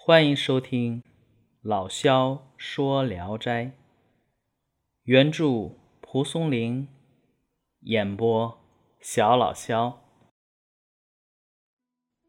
[0.00, 1.02] 欢迎收听
[1.60, 3.64] 老萧说《聊斋》，
[5.02, 6.88] 原著蒲松龄，
[7.80, 8.58] 演播
[9.00, 10.02] 小老萧。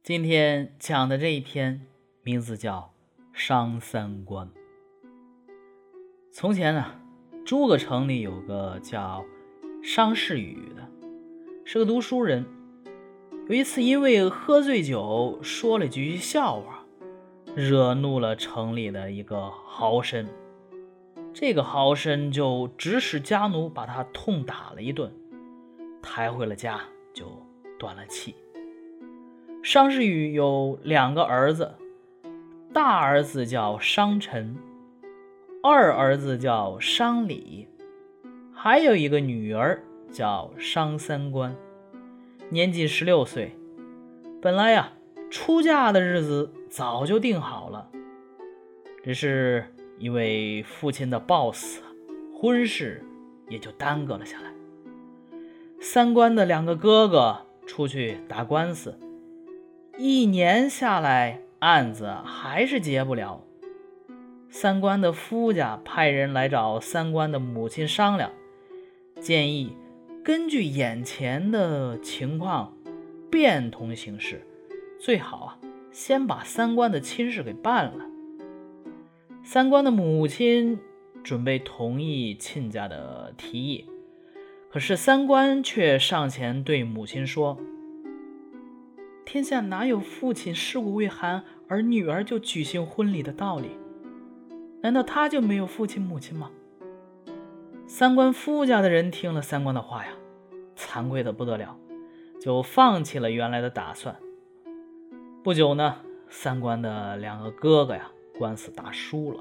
[0.03, 1.87] 今天讲的这一篇
[2.23, 2.91] 名字叫
[3.31, 4.47] 《商三观》。
[6.33, 6.99] 从前呢，
[7.45, 9.23] 诸葛城里有个叫
[9.81, 10.89] 商世宇的，
[11.63, 12.45] 是个读书人。
[13.47, 16.78] 有一次，因为喝醉酒说了句笑话。
[17.55, 20.25] 惹怒了城里的一个豪绅，
[21.33, 25.11] 这个豪绅就指使家奴把他痛打了一顿，
[26.01, 26.79] 抬回了家
[27.13, 27.25] 就
[27.77, 28.35] 断了气。
[29.63, 31.75] 商世宇有两个儿子，
[32.71, 34.55] 大儿子叫商臣，
[35.63, 37.67] 二儿子叫商礼，
[38.53, 41.53] 还有一个女儿叫商三观，
[42.49, 43.57] 年仅十六岁。
[44.39, 44.93] 本来呀。
[45.29, 47.89] 出嫁的日子早就定好了，
[49.03, 49.65] 只是
[49.97, 51.81] 因为父亲的暴死，
[52.35, 53.03] 婚事
[53.47, 54.51] 也就耽搁了下来。
[55.79, 58.99] 三观的两个哥哥出去打官司，
[59.97, 63.43] 一年下来案子还是结不了。
[64.49, 68.31] 三观的夫家派人来找三观的母亲商量，
[69.21, 69.75] 建议
[70.23, 72.75] 根据眼前的情况
[73.29, 74.41] 变通行事。
[74.99, 75.57] 最好啊，
[75.91, 78.05] 先把三观的亲事给办了。
[79.43, 80.77] 三观的母亲
[81.23, 83.85] 准备同意亲家的提议，
[84.69, 87.57] 可是三观却上前对母亲说
[89.25, 93.69] ：“天下哪有父亲尸骨未寒而女儿就举行婚礼的道理？
[94.81, 96.51] 难道他就没有父亲母亲吗？”
[97.87, 100.11] 三观夫家的人听了三观的话呀，
[100.75, 101.77] 惭愧的不得了，
[102.41, 104.13] 就放弃了原来的打算。
[105.41, 105.95] 不久呢，
[106.29, 109.39] 三观的两个哥哥呀，官司打输了，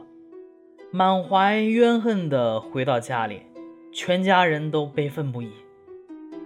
[0.93, 3.43] 满怀怨恨的回到家里，
[3.91, 5.51] 全家人都悲愤不已。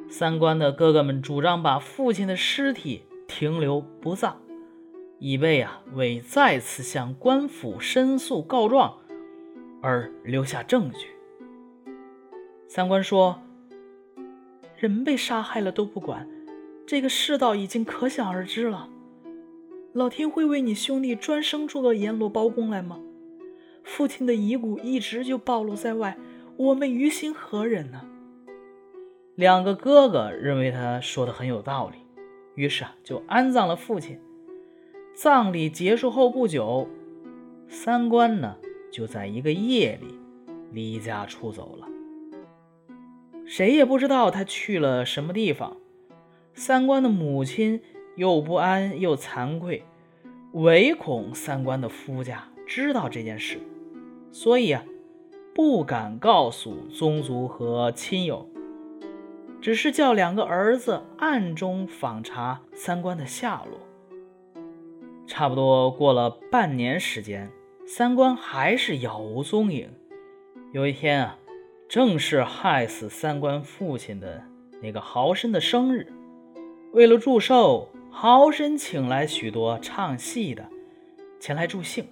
[0.09, 4.37] 三观的哥哥们主张把父亲的尸体停留不葬，
[5.19, 9.01] 以备啊为再次向官府申诉告状
[9.83, 11.09] 而留下证据。
[12.69, 13.43] 三观说
[14.79, 16.27] ：“人被杀害了都不管，
[16.87, 18.89] 这个世道已经可想而知了。”
[19.95, 22.99] 老天会为你兄弟专生出个阎罗包公来吗？
[23.85, 26.17] 父亲的遗骨一直就暴露在外，
[26.57, 28.01] 我们于心何忍呢？
[29.35, 31.99] 两个哥哥认为他说的很有道理，
[32.55, 34.19] 于是啊就安葬了父亲。
[35.13, 36.89] 葬礼结束后不久，
[37.69, 38.57] 三观呢
[38.91, 40.19] 就在一个夜里
[40.73, 41.87] 离家出走了，
[43.45, 45.77] 谁也不知道他去了什么地方。
[46.55, 47.83] 三观的母亲。
[48.15, 49.83] 又不安又惭愧，
[50.53, 53.59] 唯恐三观的夫家知道这件事，
[54.31, 54.85] 所以啊，
[55.55, 58.47] 不敢告诉宗族和亲友，
[59.63, 63.79] 只是叫两个儿子暗中访查三观的下落。
[65.27, 67.51] 差不多过了半年时间，
[67.87, 69.89] 三观还是杳无踪影。
[70.73, 71.39] 有一天啊，
[71.89, 74.43] 正是害死三观父亲的
[74.83, 76.13] 那个豪绅的生日，
[76.93, 77.89] 为了祝寿。
[78.15, 80.67] 豪绅请来许多唱戏的
[81.41, 82.07] 前来助兴，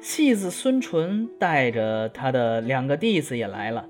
[0.00, 3.86] 戏子孙淳带着他的两个弟子也来了。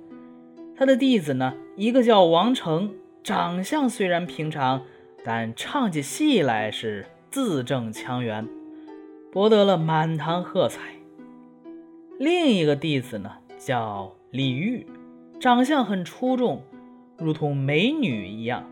[0.77, 4.83] 他的弟子呢，一个叫王成，长相虽然平常，
[5.25, 8.47] 但唱起戏来是字正腔圆，
[9.31, 10.81] 博得了满堂喝彩。
[12.19, 14.85] 另一个弟子呢，叫李煜，
[15.39, 16.63] 长相很出众，
[17.17, 18.69] 如同美女一样。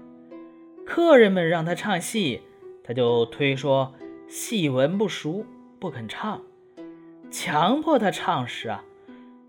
[0.86, 2.42] 客人们让他唱戏，
[2.82, 3.94] 他就推说
[4.28, 5.44] 戏文不熟，
[5.78, 6.42] 不肯唱。
[7.30, 8.84] 强迫他唱时啊，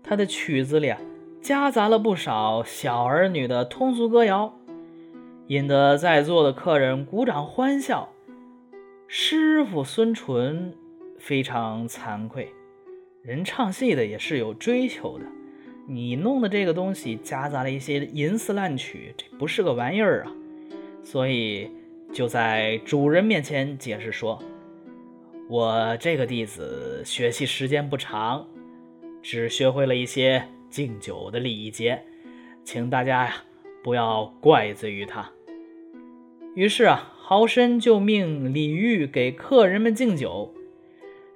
[0.02, 0.98] 他的曲子里啊
[1.40, 4.58] 夹杂了不少小儿女的通俗歌谣，
[5.48, 8.08] 引得在座的客人鼓掌欢笑。
[9.06, 10.74] 师傅孙淳
[11.18, 12.52] 非常惭愧，
[13.22, 15.26] 人唱戏的也是有追求的，
[15.86, 20.32] 你弄的这个东西夹杂了一些淫词烂曲，这不是个玩意儿啊！
[21.06, 21.70] 所以
[22.12, 24.42] 就在主人面前解释说
[25.48, 28.44] ：“我这个弟子学习时间不长，
[29.22, 32.02] 只学会了一些敬酒的礼节，
[32.64, 33.36] 请大家呀
[33.84, 35.30] 不要怪罪于他。”
[36.56, 40.52] 于是啊，豪绅就命李煜给客人们敬酒。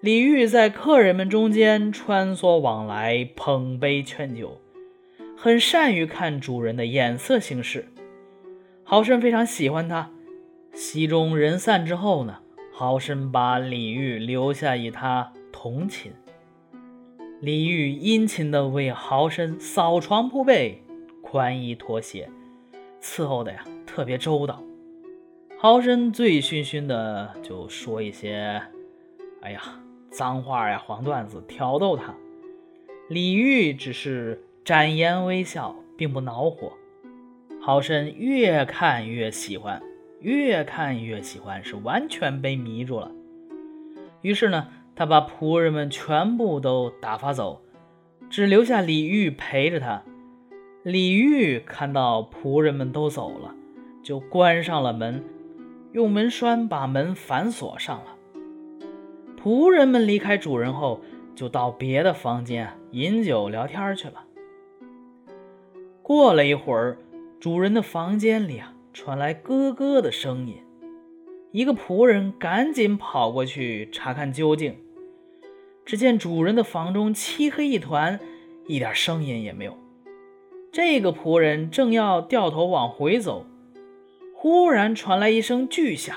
[0.01, 4.61] 李煜在客人们中间穿梭往来，捧杯劝酒，
[5.37, 7.87] 很善于看主人的眼色行事。
[8.91, 10.11] 豪绅非常喜欢他。
[10.73, 12.41] 戏中人散之后呢，
[12.73, 16.13] 豪绅把李煜留下与他同寝。
[17.41, 20.83] 李煜殷勤地为豪绅扫床铺被、
[21.23, 22.29] 宽衣脱鞋，
[23.01, 24.61] 伺候的呀特别周到。
[25.57, 28.61] 豪绅醉醺醺的就说一些，
[29.41, 29.63] 哎呀，
[30.11, 32.13] 脏话呀、黄段子挑逗他。
[33.09, 36.73] 李煜只是展颜微笑，并不恼火。
[37.61, 39.83] 豪绅越看越喜欢，
[40.21, 43.11] 越看越喜欢，是完全被迷住了。
[44.23, 44.69] 于是呢。
[44.97, 47.63] 他把仆人们全部都打发走，
[48.29, 50.03] 只留下李煜陪着他。
[50.83, 53.55] 李煜看到仆人们都走了，
[54.03, 55.25] 就关上了门，
[55.93, 58.17] 用门栓把门反锁上了。
[59.43, 61.01] 仆人们离开主人后，
[61.35, 64.25] 就到别的房间饮酒聊天去了。
[66.03, 66.99] 过了一会儿，
[67.41, 70.59] 主人的房间里啊传来咯咯的声音，
[71.53, 74.77] 一个仆人赶紧跑过去查看究竟。
[75.87, 78.21] 只见主人的房中漆黑一团，
[78.67, 79.75] 一点声音也没有。
[80.71, 83.47] 这个仆人正要掉头往回走，
[84.35, 86.15] 忽然传来一声巨响，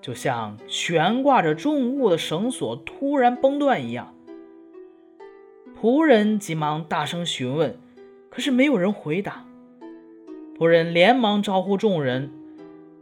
[0.00, 4.14] 就像悬挂着重物的绳索突然崩断一样。
[5.78, 7.78] 仆人急忙大声询问，
[8.30, 9.45] 可是没有人回答。
[10.58, 12.32] 仆人连忙招呼众人，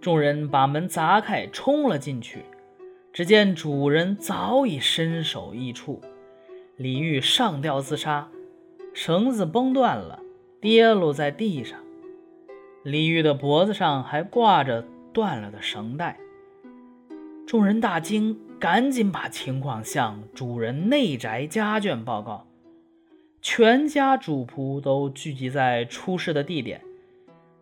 [0.01, 2.41] 众人把门砸开，冲了进去。
[3.13, 6.01] 只见主人早已身首异处，
[6.77, 8.29] 李煜上吊自杀，
[8.93, 10.19] 绳子崩断了，
[10.61, 11.79] 跌落在地上。
[12.83, 16.19] 李煜的脖子上还挂着断了的绳带。
[17.47, 22.49] 众人大惊，赶紧把情况向主人内宅家眷报告。
[23.41, 26.81] 全家主仆都聚集在出事的地点，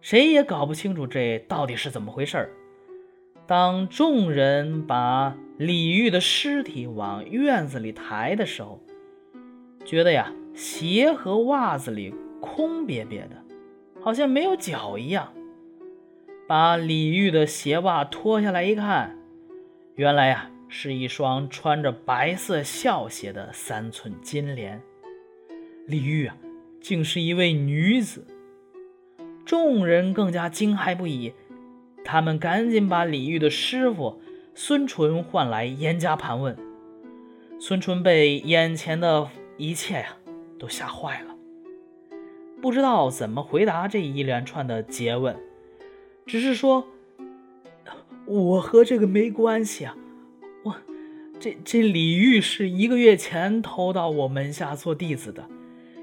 [0.02, 2.50] 谁也搞不清楚这到底是怎么回事儿。
[3.46, 8.82] 当众人把李煜的尸体往院子里抬的时候，
[9.84, 13.44] 觉得呀，鞋和袜子里空瘪瘪的，
[14.00, 15.32] 好像没有脚一样。
[16.48, 19.16] 把李煜的鞋袜脱下来一看，
[19.94, 24.82] 原来呀，是一双穿着白色孝鞋的三寸金莲。
[25.86, 26.36] 李煜啊，
[26.80, 28.26] 竟是一位女子。
[29.44, 31.32] 众人更加惊骇不已。
[32.04, 34.20] 他们赶紧把李煜的师傅
[34.54, 36.56] 孙淳唤来，严加盘问。
[37.60, 40.16] 孙淳被眼前的一切呀
[40.58, 41.36] 都吓坏了，
[42.60, 45.36] 不知道怎么回答这一连串的诘问，
[46.26, 46.88] 只是说
[48.26, 49.96] ：“我和这个没关系啊，
[50.64, 50.74] 我
[51.38, 55.46] 这这李煜是一个月前偷到我门下做弟子的，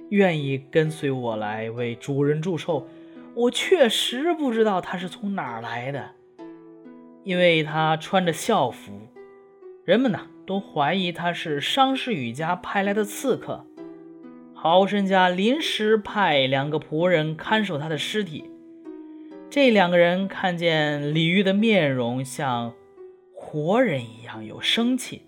[0.10, 2.88] 愿意跟随我来为主人祝寿。”
[3.40, 6.12] 我确实不知道他是从哪儿来的，
[7.24, 9.08] 因为他穿着校服，
[9.86, 13.66] 人们呢都怀疑他是商世宇家派来的刺客。
[14.54, 18.44] 豪绅家临时派两个仆人看守他的尸体，
[19.50, 22.74] 这两个人看见李煜的面容像
[23.34, 25.22] 活人一样有生气，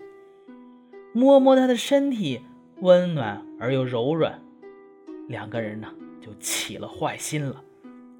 [1.14, 2.42] 摸摸他的身体
[2.80, 4.38] 温暖而又柔软，
[5.28, 5.88] 两个人呢
[6.20, 7.64] 就起了坏心了。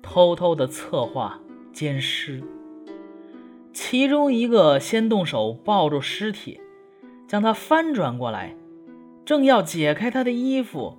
[0.02, 1.40] 偷偷的策划
[1.72, 2.43] 奸尸，
[3.72, 6.60] 其中一个先动手抱住尸体，
[7.26, 8.56] 将他翻转过来，
[9.25, 10.99] 正要解开他的衣服，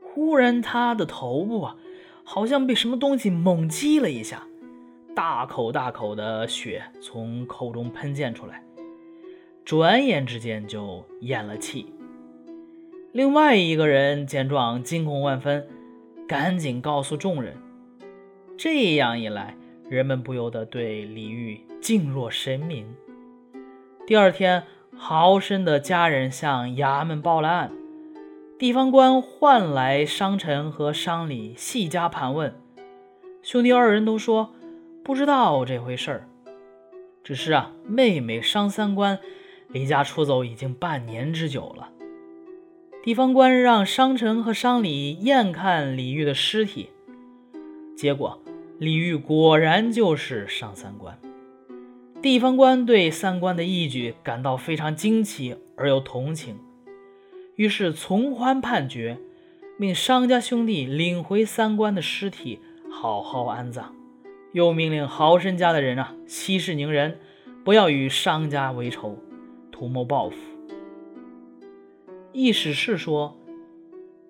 [0.00, 1.76] 忽然他的头部啊，
[2.24, 4.46] 好像被什么东西猛击了一下，
[5.14, 8.62] 大口大口的血从口中喷溅出来，
[9.64, 11.92] 转眼之间就咽了气。
[13.12, 15.66] 另外一个人见状惊恐万分，
[16.26, 17.54] 赶紧告诉众人。
[18.58, 19.56] 这样一来，
[19.88, 22.92] 人们不由得对李煜敬若神明。
[24.04, 24.64] 第二天，
[24.96, 27.70] 豪绅的家人向衙门报了案，
[28.58, 32.52] 地方官唤来商臣和商礼细加盘问，
[33.44, 34.52] 兄弟二人都说
[35.04, 36.28] 不知道这回事儿，
[37.22, 39.20] 只是啊，妹妹商三官
[39.68, 41.90] 离家出走已经半年之久了。
[43.04, 46.90] 地方官让商臣和商礼验看李煜的尸体，
[47.96, 48.42] 结果。
[48.78, 51.18] 李煜果然就是上三官，
[52.22, 56.56] 地方官对三官的义举感到非常惊奇而又同情，
[57.56, 59.18] 于是从宽判决，
[59.78, 63.92] 命商家兄弟领回三官的尸体好好安葬，
[64.52, 67.18] 又命令豪绅家的人啊息事宁人，
[67.64, 69.18] 不要与商家为仇，
[69.72, 70.36] 图谋报复。
[72.30, 73.36] 意史是说，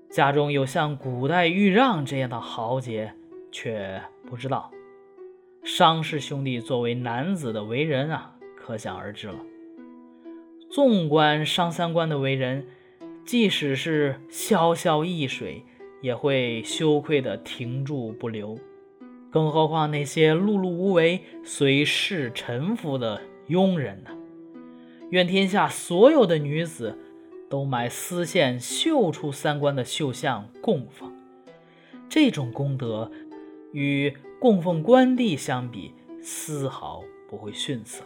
[0.09, 3.13] 家中有像古代豫让这样的豪杰。
[3.61, 4.01] 却
[4.31, 4.71] 不知道，
[5.65, 9.35] 商氏兄弟作为男子的为人啊，可想而知了。
[10.71, 12.69] 纵观商三观的为人，
[13.27, 15.65] 即使是潇潇易水，
[16.01, 18.57] 也会羞愧的停住不留。
[19.29, 24.11] 更何况那些碌碌无为、随世臣服的庸人呢？
[25.11, 26.97] 愿天下所有的女子
[27.51, 31.13] 都买丝线绣出三观的绣像供奉，
[32.09, 33.11] 这种功德
[33.73, 38.05] 与供奉关帝相比，丝毫不会逊色。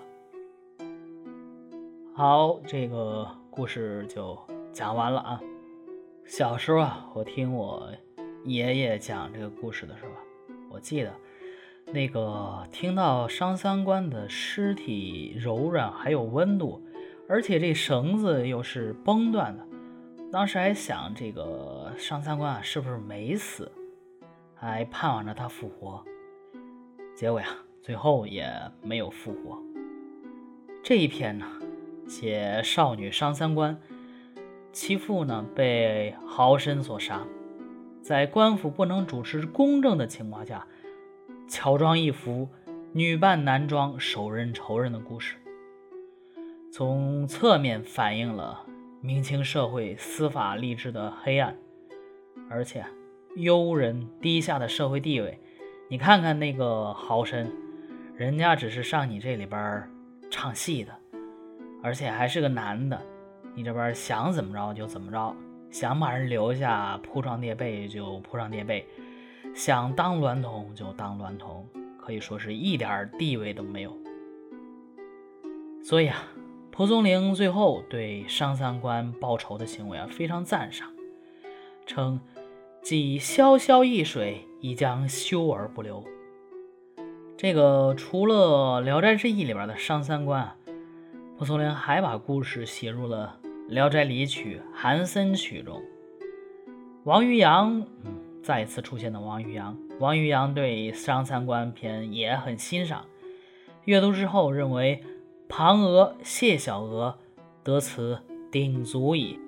[2.15, 4.39] 好，这个故事就
[4.73, 5.41] 讲完了啊。
[6.25, 7.91] 小时候啊，我听我
[8.45, 10.11] 爷爷讲这个故事的时候，
[10.71, 11.13] 我记得
[11.87, 16.83] 那个听到商三官的尸体柔软还有温度，
[17.29, 19.67] 而且这绳子又是崩断的，
[20.31, 23.71] 当时还想这个商三官啊是不是没死，
[24.63, 26.05] 还盼望着他复活。
[27.17, 27.49] 结果呀，
[27.83, 28.49] 最后也
[28.81, 29.61] 没有复活。
[30.85, 31.45] 这一篇呢。
[32.09, 33.81] 写少女伤三观，
[34.71, 37.25] 其父呢被豪绅所杀，
[38.03, 40.67] 在官府不能主持公正的情况下，
[41.49, 42.49] 乔装一服，
[42.93, 45.37] 女扮男装，手刃仇人的故事，
[46.71, 48.67] 从侧面反映了
[49.01, 51.57] 明清社会司法吏治的黑暗，
[52.51, 52.85] 而且
[53.37, 55.39] 优人低下的社会地位。
[55.89, 57.47] 你看看那个豪绅，
[58.17, 59.89] 人家只是上你这里边
[60.31, 60.93] 唱戏的。
[61.85, 63.03] 而且还是个男的，
[63.57, 65.35] 你这边想怎么着就怎么着，
[65.69, 68.87] 想把人留下铺床垫被就铺床垫被，
[69.53, 71.67] 想当娈童就当娈童，
[71.99, 73.93] 可以说是一点地位都没有。
[75.83, 76.23] 所以啊，
[76.71, 80.89] 蒲松龄最后对商三官报仇的行为啊非常赞赏，
[81.85, 82.21] 称
[82.83, 86.03] 既潇潇易水，亦将休而不留。
[87.37, 90.53] 这个除了《聊斋志异》里边的商三观。
[91.39, 95.81] 蒲松龄还把故事写入了《聊斋离曲》《韩森曲》中。
[97.05, 99.79] 王渔洋，嗯，再次出现的王渔洋。
[100.01, 103.05] 王渔洋对《商三观篇》也很欣赏，
[103.85, 105.05] 阅读之后认为
[105.49, 107.17] 庞娥、谢小娥
[107.63, 108.19] 得此
[108.51, 109.39] 鼎足矣。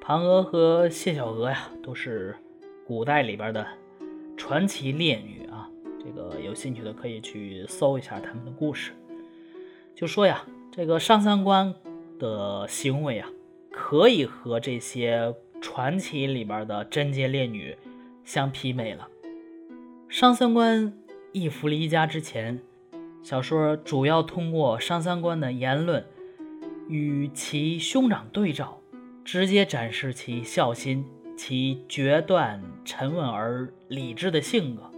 [0.00, 2.36] 庞娥和谢小娥呀，都是
[2.86, 3.66] 古代里边的
[4.36, 5.68] 传奇烈女啊。
[5.98, 8.92] 这个有兴趣的可以去搜一下他们的故事。
[9.94, 10.44] 就说呀。
[10.76, 11.72] 这个上三观
[12.18, 13.30] 的行为啊，
[13.70, 17.76] 可以和这些传奇里边的贞洁烈女
[18.24, 19.06] 相媲美了。
[20.08, 20.92] 上三观
[21.30, 22.60] 一夫离家之前，
[23.22, 26.04] 小说主要通过上三观的言论
[26.88, 28.80] 与其兄长对照，
[29.24, 31.04] 直接展示其孝心、
[31.36, 34.90] 其决断、沉稳而理智的性格。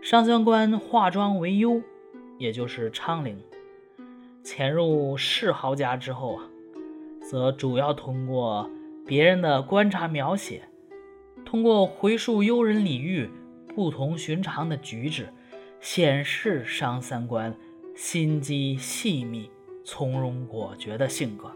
[0.00, 1.80] 上三官化妆为优，
[2.38, 3.38] 也就是昌龄。
[4.42, 6.44] 潜入世豪家之后啊，
[7.22, 8.68] 则主要通过
[9.06, 10.62] 别人的观察描写，
[11.44, 13.30] 通过回述幽人李煜
[13.74, 15.28] 不同寻常的举止，
[15.80, 17.54] 显示商三官
[17.94, 19.48] 心机细密、
[19.84, 21.52] 从容果决的性格。